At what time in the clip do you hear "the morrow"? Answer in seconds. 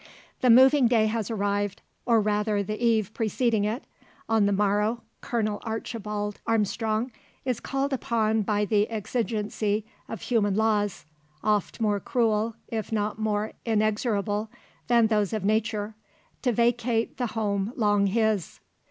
4.47-5.03